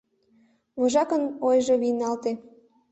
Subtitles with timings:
[0.79, 2.31] Вожакын ойжо вийналте.